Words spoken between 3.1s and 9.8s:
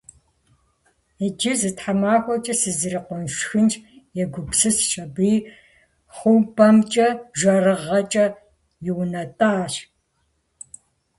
сшхынщ»,- егупсысщ аби, хъупӀэмкӀэ жэрыгъэкӀэ иунэтӀащ.